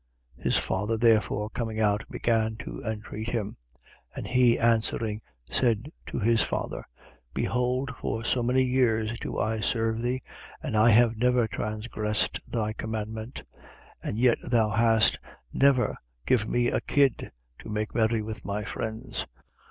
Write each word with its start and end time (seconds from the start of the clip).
His 0.39 0.57
father 0.57 0.97
therefore 0.97 1.51
coming 1.51 1.79
out 1.79 2.05
began 2.09 2.55
to 2.55 2.81
entreat 2.81 3.29
him. 3.29 3.57
15:29. 4.17 4.17
And 4.17 4.27
he 4.29 4.57
answering, 4.57 5.21
said 5.51 5.91
to 6.07 6.17
his 6.17 6.41
father: 6.41 6.85
Behold, 7.35 7.91
for 7.95 8.25
so 8.25 8.41
many 8.41 8.63
years 8.63 9.13
do 9.19 9.37
I 9.37 9.59
serve 9.59 10.01
thee 10.01 10.23
and 10.63 10.75
I 10.75 10.89
have 10.89 11.17
never 11.17 11.47
transgressed 11.47 12.39
thy 12.51 12.73
commandment: 12.73 13.43
and 14.01 14.17
yet 14.17 14.39
thou 14.41 14.71
hast 14.71 15.19
never 15.53 15.95
given 16.25 16.49
me 16.49 16.69
a 16.69 16.81
kid 16.81 17.31
to 17.59 17.69
make 17.69 17.93
merry 17.93 18.23
with 18.23 18.43
my 18.43 18.63
friends. 18.63 19.27